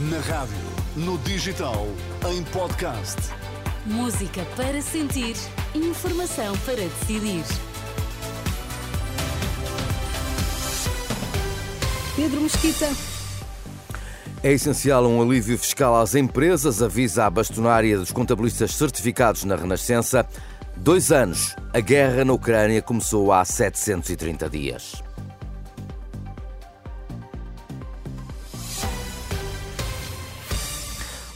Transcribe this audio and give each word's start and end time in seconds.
Na 0.00 0.20
rádio, 0.20 0.54
no 0.94 1.18
digital, 1.18 1.88
em 2.30 2.44
podcast. 2.52 3.16
Música 3.84 4.46
para 4.54 4.80
sentir, 4.80 5.34
informação 5.74 6.56
para 6.58 6.76
decidir. 6.76 7.42
Pedro 12.14 12.40
Mesquita. 12.42 12.88
É 14.40 14.52
essencial 14.52 15.04
um 15.04 15.20
alívio 15.20 15.58
fiscal 15.58 16.00
às 16.00 16.14
empresas, 16.14 16.80
avisa 16.80 17.24
a 17.26 17.30
bastonária 17.30 17.98
dos 17.98 18.12
contabilistas 18.12 18.76
certificados 18.76 19.42
na 19.42 19.56
Renascença. 19.56 20.24
Dois 20.76 21.10
anos, 21.10 21.56
a 21.74 21.80
guerra 21.80 22.24
na 22.24 22.34
Ucrânia 22.34 22.80
começou 22.80 23.32
há 23.32 23.44
730 23.44 24.48
dias. 24.48 25.07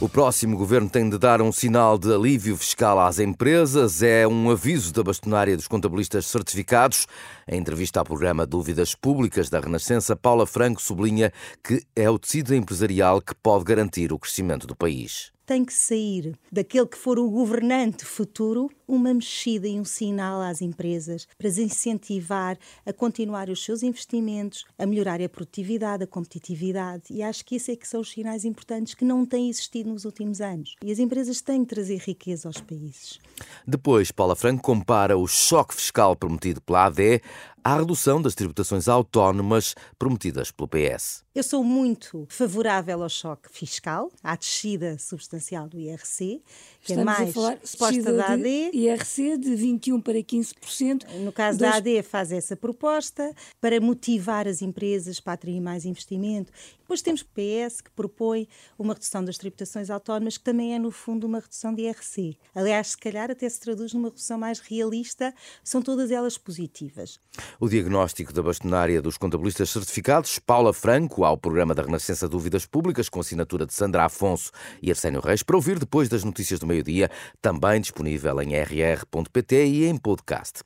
O 0.02 0.08
próximo 0.08 0.56
governo 0.56 0.90
tem 0.90 1.08
de 1.08 1.16
dar 1.16 1.40
um 1.40 1.52
sinal 1.52 1.96
de 1.96 2.12
alívio 2.12 2.56
fiscal 2.56 2.98
às 2.98 3.20
empresas. 3.20 4.02
É 4.02 4.26
um 4.26 4.50
aviso 4.50 4.92
da 4.92 5.00
bastonária 5.00 5.56
dos 5.56 5.68
contabilistas 5.68 6.26
certificados. 6.26 7.06
Em 7.46 7.60
entrevista 7.60 8.00
ao 8.00 8.04
programa 8.04 8.44
Dúvidas 8.44 8.96
Públicas 8.96 9.48
da 9.48 9.60
Renascença, 9.60 10.16
Paula 10.16 10.44
Franco 10.44 10.82
sublinha 10.82 11.32
que 11.62 11.86
é 11.94 12.10
o 12.10 12.18
tecido 12.18 12.52
empresarial 12.52 13.22
que 13.22 13.32
pode 13.32 13.62
garantir 13.62 14.12
o 14.12 14.18
crescimento 14.18 14.66
do 14.66 14.74
país 14.74 15.30
tem 15.44 15.64
que 15.64 15.72
sair 15.72 16.38
daquele 16.50 16.86
que 16.86 16.98
for 16.98 17.18
o 17.18 17.30
governante 17.30 18.04
futuro 18.04 18.70
uma 18.86 19.14
mexida 19.14 19.66
e 19.66 19.80
um 19.80 19.84
sinal 19.84 20.40
às 20.40 20.60
empresas 20.60 21.26
para 21.38 21.48
as 21.48 21.58
incentivar 21.58 22.58
a 22.84 22.92
continuar 22.92 23.48
os 23.48 23.64
seus 23.64 23.82
investimentos, 23.82 24.64
a 24.78 24.84
melhorar 24.84 25.20
a 25.20 25.28
produtividade, 25.28 26.04
a 26.04 26.06
competitividade. 26.06 27.04
E 27.10 27.22
acho 27.22 27.44
que 27.44 27.56
isso 27.56 27.70
é 27.70 27.76
que 27.76 27.88
são 27.88 28.00
os 28.00 28.10
sinais 28.10 28.44
importantes 28.44 28.94
que 28.94 29.04
não 29.04 29.24
têm 29.24 29.48
existido 29.48 29.90
nos 29.90 30.04
últimos 30.04 30.40
anos. 30.40 30.74
E 30.82 30.92
as 30.92 30.98
empresas 30.98 31.40
têm 31.40 31.64
que 31.64 31.74
trazer 31.74 31.98
riqueza 31.98 32.48
aos 32.48 32.60
países. 32.60 33.18
Depois, 33.66 34.10
Paula 34.10 34.36
Franco 34.36 34.62
compara 34.62 35.16
o 35.16 35.26
choque 35.26 35.74
fiscal 35.74 36.14
prometido 36.14 36.60
pela 36.60 36.86
ADE 36.86 37.22
à 37.64 37.76
redução 37.76 38.20
das 38.20 38.34
tributações 38.34 38.88
autónomas 38.88 39.74
prometidas 39.98 40.50
pelo 40.50 40.68
PS. 40.68 41.24
Eu 41.34 41.42
sou 41.42 41.64
muito 41.64 42.26
favorável 42.28 43.02
ao 43.02 43.08
choque 43.08 43.48
fiscal, 43.50 44.10
à 44.22 44.36
descida 44.36 44.98
substancial 44.98 45.68
do 45.68 45.78
IRC, 45.78 46.42
que 46.82 46.92
é 46.92 46.96
Estamos 46.96 47.00
é 47.00 47.04
mais 47.04 47.32
proposta 47.32 48.12
da 48.12 48.32
AD. 48.32 48.70
IRC 48.74 49.38
de 49.38 49.54
21 49.54 50.00
para 50.00 50.18
15%. 50.18 51.06
No 51.20 51.32
caso 51.32 51.58
da 51.58 51.76
AD 51.76 52.02
faz 52.02 52.32
essa 52.32 52.56
proposta 52.56 53.34
para 53.60 53.80
motivar 53.80 54.46
as 54.46 54.60
empresas 54.60 55.20
para 55.20 55.34
atrair 55.34 55.60
mais 55.60 55.86
investimento. 55.86 56.52
Depois 56.80 57.00
temos 57.00 57.22
o 57.22 57.26
PS 57.26 57.80
que 57.80 57.90
propõe 57.92 58.46
uma 58.78 58.92
redução 58.92 59.24
das 59.24 59.38
tributações 59.38 59.88
autónomas, 59.88 60.36
que 60.36 60.44
também 60.44 60.74
é 60.74 60.78
no 60.78 60.90
fundo 60.90 61.26
uma 61.26 61.38
redução 61.38 61.72
de 61.72 61.84
IRC. 61.84 62.36
Aliás, 62.54 62.88
se 62.88 62.98
calhar 62.98 63.30
até 63.30 63.48
se 63.48 63.58
traduz 63.60 63.94
numa 63.94 64.08
redução 64.08 64.36
mais 64.36 64.58
realista, 64.58 65.32
são 65.64 65.80
todas 65.80 66.10
elas 66.10 66.36
positivas. 66.36 67.18
O 67.60 67.68
diagnóstico 67.68 68.32
da 68.32 68.42
bastonária 68.42 69.00
dos 69.00 69.16
contabilistas 69.16 69.70
certificados, 69.70 70.38
Paula 70.38 70.72
Franco, 70.72 71.24
ao 71.24 71.36
programa 71.36 71.74
da 71.74 71.82
Renascença 71.82 72.28
Dúvidas 72.28 72.66
Públicas, 72.66 73.08
com 73.08 73.20
assinatura 73.20 73.66
de 73.66 73.72
Sandra 73.72 74.04
Afonso 74.04 74.50
e 74.82 74.90
Arsénio 74.90 75.20
Reis, 75.20 75.42
para 75.42 75.56
ouvir 75.56 75.78
depois 75.78 76.08
das 76.08 76.24
notícias 76.24 76.58
do 76.58 76.66
meio-dia, 76.66 77.10
também 77.40 77.80
disponível 77.80 78.40
em 78.40 78.54
rr.pt 78.54 79.66
e 79.66 79.84
em 79.86 79.96
podcast. 79.96 80.60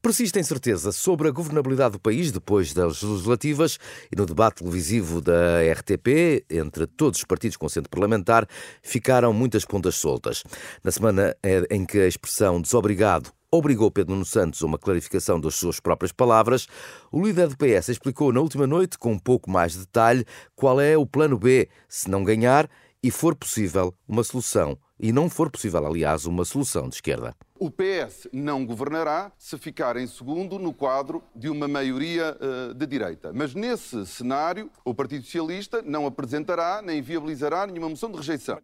Persiste 0.00 0.38
a 0.38 0.40
incerteza 0.40 0.92
sobre 0.92 1.28
a 1.28 1.30
governabilidade 1.30 1.92
do 1.92 2.00
país 2.00 2.32
depois 2.32 2.72
das 2.72 3.02
legislativas 3.02 3.78
e 4.12 4.16
no 4.16 4.26
debate 4.26 4.56
televisivo 4.56 5.20
da 5.20 5.60
RTP, 5.72 6.44
entre 6.50 6.86
todos 6.86 7.18
os 7.20 7.24
partidos 7.24 7.56
com 7.56 7.68
centro 7.68 7.90
parlamentar, 7.90 8.46
ficaram 8.82 9.32
muitas 9.32 9.64
pontas 9.64 9.96
soltas. 9.96 10.42
Na 10.82 10.90
semana 10.90 11.36
em 11.70 11.84
que 11.84 11.98
a 11.98 12.06
expressão 12.06 12.60
desobrigado 12.60 13.37
obrigou 13.50 13.90
Pedro 13.90 14.12
Nuno 14.12 14.24
Santos 14.24 14.62
a 14.62 14.66
uma 14.66 14.78
clarificação 14.78 15.40
das 15.40 15.54
suas 15.54 15.80
próprias 15.80 16.12
palavras, 16.12 16.66
o 17.10 17.24
líder 17.24 17.48
do 17.48 17.56
PS 17.56 17.88
explicou 17.88 18.32
na 18.32 18.40
última 18.40 18.66
noite, 18.66 18.98
com 18.98 19.12
um 19.12 19.18
pouco 19.18 19.50
mais 19.50 19.72
de 19.72 19.80
detalhe, 19.80 20.24
qual 20.54 20.80
é 20.80 20.96
o 20.96 21.06
plano 21.06 21.38
B 21.38 21.68
se 21.88 22.10
não 22.10 22.24
ganhar 22.24 22.68
e 23.02 23.10
for 23.10 23.34
possível 23.34 23.94
uma 24.06 24.24
solução, 24.24 24.78
e 24.98 25.12
não 25.12 25.30
for 25.30 25.50
possível, 25.50 25.86
aliás, 25.86 26.24
uma 26.26 26.44
solução 26.44 26.88
de 26.88 26.96
esquerda. 26.96 27.34
O 27.58 27.70
PS 27.70 28.28
não 28.32 28.64
governará 28.64 29.32
se 29.36 29.58
ficar 29.58 29.96
em 29.96 30.06
segundo 30.06 30.58
no 30.58 30.72
quadro 30.72 31.22
de 31.34 31.48
uma 31.48 31.66
maioria 31.66 32.36
uh, 32.40 32.74
de 32.74 32.86
direita. 32.86 33.32
Mas 33.34 33.54
nesse 33.54 34.06
cenário, 34.06 34.70
o 34.84 34.94
Partido 34.94 35.24
Socialista 35.24 35.82
não 35.82 36.06
apresentará 36.06 36.80
nem 36.82 37.02
viabilizará 37.02 37.66
nenhuma 37.66 37.88
moção 37.88 38.10
de 38.10 38.16
rejeição. 38.16 38.58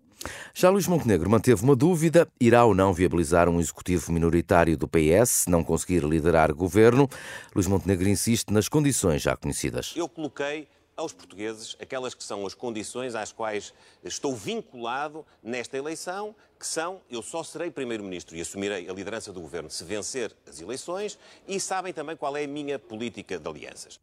Já 0.55 0.71
Luís 0.71 0.87
Montenegro 0.87 1.29
manteve 1.29 1.63
uma 1.63 1.77
dúvida: 1.77 2.29
irá 2.41 2.65
ou 2.65 2.75
não 2.75 2.95
viabilizar 2.95 3.49
um 3.49 3.61
executivo 3.61 4.13
minoritário 4.13 4.77
do 4.77 4.89
PS 4.89 5.31
se 5.31 5.51
não 5.51 5.65
conseguir 5.65 6.05
liderar 6.05 6.53
governo? 6.55 7.09
Luís 7.55 7.67
Montenegro 7.67 8.09
insiste 8.09 8.53
nas 8.53 8.69
condições 8.69 9.23
já 9.23 9.37
conhecidas. 9.37 9.93
Eu 9.97 10.09
coloquei 10.09 10.69
aos 10.97 11.13
portugueses 11.13 11.77
aquelas 11.81 12.15
que 12.15 12.25
são 12.25 12.47
as 12.47 12.55
condições 12.55 13.15
às 13.15 13.33
quais 13.33 13.73
estou 14.03 14.35
vinculado 14.35 15.27
nesta 15.43 15.77
eleição, 15.77 16.35
que 16.65 16.69
são 16.71 17.03
eu 17.11 17.21
só 17.21 17.45
serei 17.45 17.71
Primeiro-Ministro 17.71 18.35
e 18.35 18.41
assumirei 18.41 18.89
a 18.89 18.93
liderança 18.95 19.31
do 19.31 19.39
Governo 19.39 19.69
se 19.69 19.85
vencer 19.85 20.35
as 20.49 20.63
eleições 20.63 21.19
e 21.47 21.61
sabem 21.61 21.93
também 21.93 22.17
qual 22.17 22.35
é 22.39 22.45
a 22.45 22.49
minha 22.49 22.79
política 22.79 23.39
de 23.39 23.47
alianças. 23.47 24.01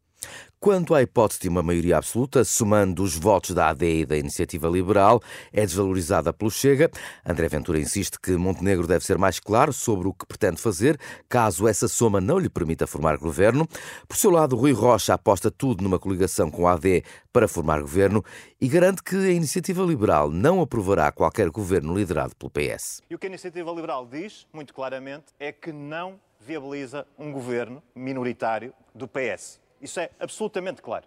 Quanto 0.59 0.93
à 0.93 1.01
hipótese 1.01 1.41
de 1.41 1.49
uma 1.49 1.63
maioria 1.63 1.97
absoluta, 1.97 2.43
somando 2.43 3.01
os 3.01 3.15
votos 3.15 3.55
da 3.55 3.69
AD 3.69 4.01
e 4.01 4.05
da 4.05 4.15
Iniciativa 4.15 4.67
Liberal, 4.67 5.19
é 5.51 5.65
desvalorizada 5.65 6.31
pelo 6.31 6.51
Chega. 6.51 6.91
André 7.25 7.47
Ventura 7.47 7.79
insiste 7.79 8.19
que 8.21 8.33
Montenegro 8.33 8.85
deve 8.85 9.03
ser 9.03 9.17
mais 9.17 9.39
claro 9.39 9.73
sobre 9.73 10.07
o 10.07 10.13
que 10.13 10.23
pretende 10.23 10.61
fazer, 10.61 10.99
caso 11.27 11.67
essa 11.67 11.87
soma 11.87 12.21
não 12.21 12.37
lhe 12.37 12.47
permita 12.47 12.85
formar 12.85 13.17
governo. 13.17 13.67
Por 14.07 14.15
seu 14.15 14.29
lado, 14.29 14.55
Rui 14.55 14.71
Rocha 14.71 15.15
aposta 15.15 15.49
tudo 15.49 15.83
numa 15.83 15.97
coligação 15.97 16.51
com 16.51 16.67
a 16.67 16.73
AD 16.73 17.03
para 17.33 17.47
formar 17.47 17.81
governo 17.81 18.23
e 18.59 18.67
garante 18.67 19.01
que 19.01 19.15
a 19.15 19.31
Iniciativa 19.31 19.81
Liberal 19.81 20.29
não 20.29 20.61
aprovará 20.61 21.11
qualquer 21.11 21.49
governo 21.49 21.97
liderado 21.97 22.35
pelo 22.35 22.50
PS. 22.51 23.01
E 23.09 23.15
o 23.15 23.17
que 23.17 23.25
a 23.25 23.29
Iniciativa 23.29 23.71
Liberal 23.71 24.05
diz, 24.05 24.45
muito 24.53 24.73
claramente, 24.73 25.27
é 25.39 25.51
que 25.51 25.71
não 25.71 26.19
viabiliza 26.39 27.07
um 27.17 27.31
governo 27.31 27.81
minoritário 27.95 28.73
do 28.93 29.07
PS. 29.07 29.59
Isso 29.81 29.99
é 29.99 30.09
absolutamente 30.19 30.81
claro. 30.81 31.05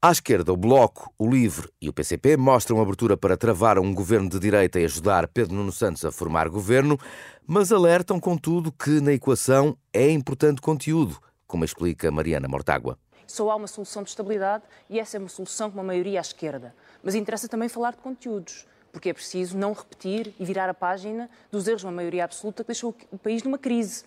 À 0.00 0.12
esquerda, 0.12 0.52
o 0.52 0.56
Bloco, 0.56 1.12
o 1.18 1.28
Livre 1.28 1.68
e 1.80 1.88
o 1.88 1.92
PCP 1.92 2.36
mostram 2.36 2.80
abertura 2.80 3.16
para 3.16 3.36
travar 3.36 3.78
um 3.78 3.92
governo 3.94 4.28
de 4.28 4.38
direita 4.38 4.78
e 4.78 4.84
ajudar 4.84 5.26
Pedro 5.26 5.54
Nuno 5.54 5.72
Santos 5.72 6.04
a 6.04 6.12
formar 6.12 6.48
governo, 6.48 6.98
mas 7.46 7.72
alertam, 7.72 8.20
contudo, 8.20 8.70
que 8.70 9.00
na 9.00 9.12
equação 9.12 9.76
é 9.92 10.08
importante 10.10 10.60
conteúdo, 10.60 11.18
como 11.46 11.64
explica 11.64 12.10
Mariana 12.10 12.46
Mortágua. 12.46 12.98
Só 13.26 13.50
há 13.50 13.56
uma 13.56 13.66
solução 13.66 14.04
de 14.04 14.10
estabilidade 14.10 14.62
e 14.88 15.00
essa 15.00 15.16
é 15.16 15.20
uma 15.20 15.28
solução 15.28 15.70
com 15.70 15.78
uma 15.78 15.84
maioria 15.84 16.20
à 16.20 16.22
esquerda. 16.22 16.74
Mas 17.02 17.14
interessa 17.14 17.48
também 17.48 17.68
falar 17.68 17.92
de 17.92 17.98
conteúdos, 17.98 18.66
porque 18.96 19.10
é 19.10 19.12
preciso 19.12 19.58
não 19.58 19.74
repetir 19.74 20.32
e 20.40 20.44
virar 20.46 20.70
a 20.70 20.74
página 20.74 21.28
dos 21.52 21.68
erros 21.68 21.82
de 21.82 21.86
uma 21.86 21.92
maioria 21.92 22.24
absoluta 22.24 22.64
que 22.64 22.68
deixou 22.68 22.96
o 23.12 23.18
país 23.18 23.42
numa 23.42 23.58
crise 23.58 24.04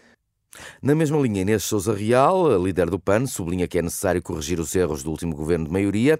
na 0.81 0.95
mesma 0.95 1.19
linha, 1.19 1.43
Inês 1.43 1.63
Souza 1.63 1.93
Real, 1.93 2.57
líder 2.57 2.89
do 2.89 2.99
PAN, 2.99 3.27
sublinha 3.27 3.67
que 3.67 3.77
é 3.77 3.83
necessário 3.83 4.19
corrigir 4.19 4.59
os 4.59 4.75
erros 4.75 5.03
do 5.03 5.11
último 5.11 5.35
governo 5.35 5.65
de 5.65 5.71
maioria. 5.71 6.19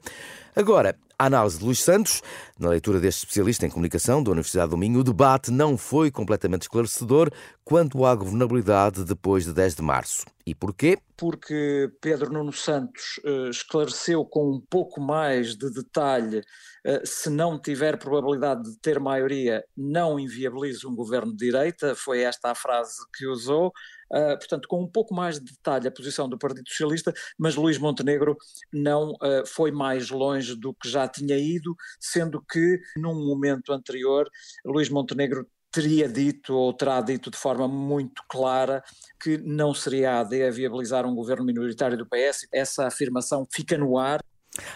Agora, 0.56 0.96
a 1.18 1.26
análise 1.26 1.58
de 1.58 1.66
Luís 1.66 1.80
Santos, 1.80 2.22
na 2.60 2.70
leitura 2.70 3.00
deste 3.00 3.22
especialista 3.22 3.66
em 3.66 3.72
comunicação 3.72 4.22
da 4.22 4.30
Universidade 4.30 4.70
do 4.70 4.78
Minho, 4.78 5.00
o 5.00 5.04
debate 5.04 5.50
não 5.50 5.76
foi 5.76 6.12
completamente 6.12 6.62
esclarecedor 6.62 7.32
quanto 7.66 8.06
à 8.06 8.14
governabilidade 8.14 9.04
depois 9.04 9.46
de 9.46 9.54
10 9.54 9.78
de 9.78 9.82
março. 9.82 10.28
E 10.50 10.56
porquê? 10.56 10.98
Porque 11.16 11.92
Pedro 12.02 12.34
Nuno 12.34 12.52
Santos 12.52 13.20
uh, 13.24 13.52
esclareceu 13.52 14.26
com 14.26 14.50
um 14.50 14.60
pouco 14.60 15.00
mais 15.00 15.56
de 15.56 15.72
detalhe, 15.72 16.40
uh, 16.40 17.06
se 17.06 17.30
não 17.30 17.62
tiver 17.62 18.00
probabilidade 18.00 18.64
de 18.64 18.80
ter 18.80 19.00
maioria, 19.00 19.64
não 19.78 20.20
inviabiliza 20.20 20.88
um 20.88 20.96
governo 20.96 21.32
de 21.32 21.46
direita, 21.46 21.94
foi 21.94 22.22
esta 22.22 22.50
a 22.50 22.56
frase 22.56 22.98
que 23.16 23.28
usou. 23.28 23.68
Uh, 24.12 24.40
portanto, 24.40 24.68
com 24.68 24.82
um 24.82 24.90
pouco 24.90 25.14
mais 25.14 25.40
de 25.40 25.52
detalhe 25.52 25.88
a 25.88 25.92
posição 25.92 26.28
do 26.28 26.36
Partido 26.36 26.68
Socialista, 26.68 27.14
mas 27.38 27.56
Luís 27.56 27.78
Montenegro 27.78 28.36
não 28.74 29.14
foi 29.46 29.70
mais 29.72 30.10
longe 30.10 30.56
do 30.56 30.74
que 30.74 30.90
já 30.90 31.08
tinha 31.08 31.38
ido, 31.38 31.76
sendo 32.00 32.42
que 32.42 32.80
num 32.98 33.14
momento 33.14 33.72
anterior 33.72 34.28
Luís 34.66 34.90
Montenegro 34.90 35.46
teria 35.72 36.08
dito 36.08 36.54
ou 36.54 36.74
terá 36.74 37.02
dito 37.02 37.30
de 37.30 37.38
forma 37.38 37.68
muito 37.68 38.24
clara 38.28 38.84
que 39.22 39.38
não 39.38 39.74
seria 39.74 40.14
a 40.14 40.20
AD 40.22 40.44
a 40.44 40.52
viabilizar 40.52 41.06
um 41.06 41.16
governo 41.16 41.46
minoritário 41.46 41.98
do 41.98 42.06
PS. 42.06 42.48
Essa 42.52 42.88
afirmação 42.88 43.46
fica 43.52 43.78
no 43.78 43.98
ar 43.98 44.20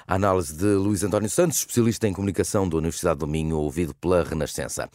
A 0.07 0.15
análise 0.15 0.55
de 0.55 0.65
Luís 0.65 1.03
António 1.03 1.29
Santos, 1.29 1.57
especialista 1.57 2.07
em 2.07 2.13
comunicação 2.13 2.69
da 2.69 2.77
Universidade 2.77 3.19
do 3.19 3.27
Minho, 3.27 3.57
ouvido 3.57 3.93
pela 3.95 4.23
Renascença. 4.23 4.87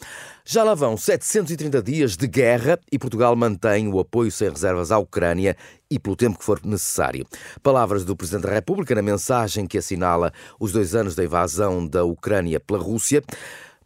Já 0.45 0.63
lá 0.63 0.73
vão 0.73 0.95
730 0.95 1.83
dias 1.83 2.15
de 2.15 2.27
guerra 2.27 2.79
e 2.91 2.97
Portugal 2.97 3.35
mantém 3.35 3.87
o 3.91 3.99
apoio 3.99 4.31
sem 4.31 4.49
reservas 4.49 4.91
à 4.91 4.97
Ucrânia 4.97 5.55
e 5.91 5.99
pelo 5.99 6.15
tempo 6.15 6.39
que 6.39 6.45
for 6.45 6.61
necessário. 6.65 7.25
Palavras 7.61 8.05
do 8.05 8.15
Presidente 8.15 8.47
da 8.47 8.53
República 8.53 8.95
na 8.95 9.01
mensagem 9.01 9.67
que 9.67 9.77
assinala 9.77 10.31
os 10.59 10.71
dois 10.71 10.95
anos 10.95 11.13
da 11.13 11.23
invasão 11.23 11.85
da 11.85 12.03
Ucrânia 12.03 12.59
pela 12.59 12.79
Rússia. 12.79 13.21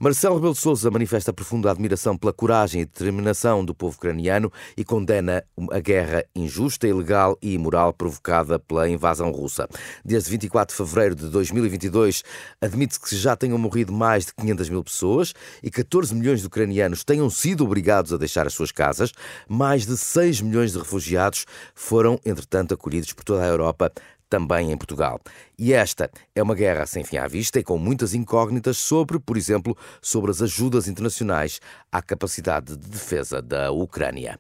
Marcelo 0.04 0.36
Rebelo 0.36 0.54
de 0.54 0.60
Sousa 0.60 0.92
manifesta 0.92 1.32
profunda 1.32 1.72
admiração 1.72 2.18
pela 2.18 2.34
coragem 2.34 2.82
e 2.82 2.86
determinação 2.86 3.64
do 3.64 3.74
povo 3.74 3.96
ucraniano 3.96 4.52
e 4.76 4.84
condena 4.84 5.46
a 5.72 5.80
guerra 5.80 6.26
injusta, 6.36 6.86
ilegal 6.86 7.38
e 7.42 7.54
imoral 7.54 7.94
provocada 7.94 8.60
pela 8.60 8.90
invasão 8.90 9.32
russa. 9.32 9.66
Desde 10.04 10.30
24 10.30 10.76
de 10.76 10.78
fevereiro 10.78 11.16
de 11.16 11.30
2022, 11.30 12.22
admite-se 12.60 13.00
que 13.00 13.16
já 13.16 13.34
tenham 13.38 13.58
morrido 13.58 13.94
mais 13.94 14.26
de 14.26 14.34
500 14.34 14.70
mil 14.70 14.84
pessoas 14.84 15.34
e 15.64 15.72
14 15.72 16.14
milhões 16.14 16.42
de 16.42 16.48
ucranianos 16.48 17.06
tenham 17.06 17.30
sido 17.30 17.64
obrigados 17.64 18.12
a 18.12 18.18
deixar 18.18 18.46
as 18.46 18.54
suas 18.54 18.74
casas. 18.74 19.14
Mais 19.48 19.86
de 19.86 19.96
6 19.96 20.42
milhões 20.42 20.74
de 20.74 20.80
refugiados 20.80 21.46
foram, 21.74 22.20
entretanto, 22.26 22.74
acolhidos 22.74 23.14
por 23.14 23.24
toda 23.24 23.42
a 23.42 23.48
Europa 23.48 23.90
também 24.34 24.72
em 24.72 24.78
Portugal. 24.78 25.22
E 25.60 25.74
esta 25.74 26.10
é 26.34 26.42
uma 26.42 26.56
guerra 26.56 26.88
sem 26.88 27.04
fim 27.04 27.18
à 27.18 27.28
vista 27.28 27.60
e 27.60 27.64
com 27.64 27.78
muitas 27.78 28.16
incógnitas 28.16 28.80
sobre, 28.80 29.20
por 29.20 29.38
exemplo, 29.38 29.78
sobre 30.02 30.32
as 30.32 30.42
ajudas 30.42 30.88
internacionais 30.88 31.60
à 31.92 32.02
capacidade 32.02 32.76
de 32.76 32.90
defesa 32.90 33.44
da 33.44 33.72
Ucrânia. 33.72 34.40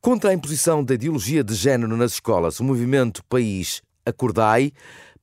Contra 0.00 0.30
a 0.30 0.34
imposição 0.34 0.82
da 0.82 0.94
ideologia 0.94 1.44
de 1.44 1.54
género 1.54 1.96
nas 1.96 2.14
escolas, 2.14 2.58
o 2.58 2.64
movimento 2.64 3.24
País 3.26 3.80
Acordai 4.04 4.72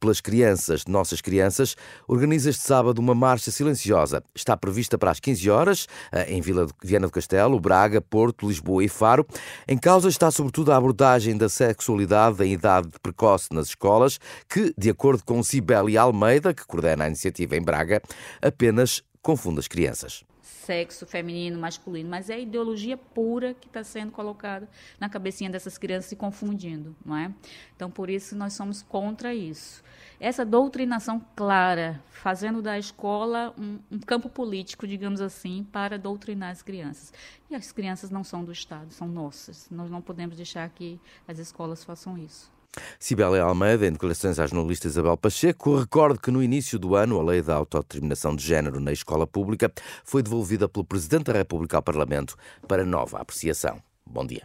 pelas 0.05 0.21
crianças, 0.21 0.85
nossas 0.85 1.19
crianças, 1.19 1.75
organiza 2.07 2.51
este 2.51 2.61
sábado 2.61 2.99
uma 2.99 3.15
marcha 3.15 3.49
silenciosa. 3.49 4.23
Está 4.35 4.55
prevista 4.55 4.99
para 4.99 5.09
as 5.09 5.19
15 5.19 5.49
horas 5.49 5.87
eh, 6.11 6.31
em 6.31 6.41
Vila 6.41 6.67
de 6.67 6.73
Viana 6.83 7.07
do 7.07 7.11
Castelo, 7.11 7.59
Braga, 7.59 7.99
Porto, 7.99 8.47
Lisboa 8.47 8.83
e 8.83 8.87
Faro. 8.87 9.25
Em 9.67 9.75
causa 9.75 10.07
está 10.07 10.29
sobretudo 10.29 10.71
a 10.71 10.77
abordagem 10.77 11.35
da 11.35 11.49
sexualidade 11.49 12.43
em 12.43 12.53
idade 12.53 12.89
precoce 13.01 13.47
nas 13.51 13.69
escolas, 13.69 14.19
que, 14.47 14.71
de 14.77 14.91
acordo 14.91 15.23
com 15.25 15.41
Cibele 15.41 15.97
Almeida, 15.97 16.53
que 16.53 16.67
coordena 16.67 17.05
a 17.05 17.07
iniciativa 17.07 17.57
em 17.57 17.61
Braga, 17.63 17.99
apenas 18.43 19.01
confunde 19.23 19.59
as 19.59 19.67
crianças 19.67 20.23
sexo 20.65 21.05
feminino, 21.05 21.59
masculino, 21.59 22.09
mas 22.09 22.29
é 22.29 22.33
a 22.33 22.39
ideologia 22.39 22.97
pura 22.97 23.53
que 23.53 23.67
está 23.67 23.83
sendo 23.83 24.11
colocada 24.11 24.67
na 24.99 25.07
cabecinha 25.07 25.49
dessas 25.49 25.77
crianças 25.77 26.09
se 26.09 26.15
confundindo, 26.15 26.95
não 27.05 27.15
é? 27.15 27.31
Então, 27.75 27.91
por 27.91 28.09
isso, 28.09 28.35
nós 28.35 28.53
somos 28.53 28.81
contra 28.81 29.33
isso. 29.33 29.83
Essa 30.19 30.43
doutrinação 30.45 31.23
clara, 31.35 32.01
fazendo 32.09 32.61
da 32.61 32.79
escola 32.79 33.53
um, 33.57 33.79
um 33.91 33.99
campo 33.99 34.29
político, 34.29 34.87
digamos 34.87 35.21
assim, 35.21 35.67
para 35.71 35.99
doutrinar 35.99 36.51
as 36.51 36.61
crianças. 36.61 37.13
E 37.49 37.55
as 37.55 37.71
crianças 37.71 38.09
não 38.09 38.23
são 38.23 38.43
do 38.43 38.51
Estado, 38.51 38.91
são 38.91 39.07
nossas. 39.07 39.69
Nós 39.69 39.91
não 39.91 40.01
podemos 40.01 40.35
deixar 40.35 40.67
que 40.69 40.99
as 41.27 41.37
escolas 41.37 41.83
façam 41.83 42.17
isso. 42.17 42.54
Cibele 42.99 43.39
Almeida, 43.39 43.87
em 43.87 43.91
declarações 43.91 44.39
à 44.39 44.47
jornalista 44.47 44.87
Isabel 44.87 45.17
Pacheco, 45.17 45.77
recorda 45.77 46.19
que 46.19 46.31
no 46.31 46.43
início 46.43 46.77
do 46.77 46.95
ano 46.95 47.19
a 47.19 47.23
lei 47.23 47.41
da 47.41 47.55
autodeterminação 47.55 48.35
de 48.35 48.45
género 48.45 48.79
na 48.79 48.91
escola 48.91 49.25
pública 49.27 49.71
foi 50.03 50.21
devolvida 50.21 50.67
pelo 50.67 50.85
Presidente 50.85 51.25
da 51.25 51.33
República 51.33 51.77
ao 51.77 51.83
Parlamento 51.83 52.35
para 52.67 52.85
nova 52.85 53.19
apreciação. 53.19 53.81
Bom 54.05 54.25
dia. 54.25 54.43